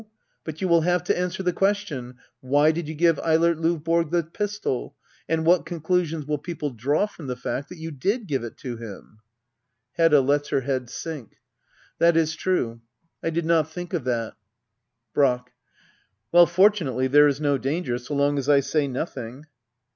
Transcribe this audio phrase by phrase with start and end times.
[0.43, 4.23] But you will have to answer the question: Why did you give Eilert Lovborg the
[4.23, 4.95] pistol?
[5.29, 8.77] And what conclusions will people draw from the fact that you did give it to
[8.77, 9.19] him?
[9.97, 10.21] Hedda.
[10.21, 11.33] * [Lets her head sink,]
[11.99, 12.81] That is true.
[13.21, 14.33] I did not think of that.
[15.13, 15.53] Brack.
[16.31, 19.45] Well, fortunately, there is no danger, so long as I say nothing.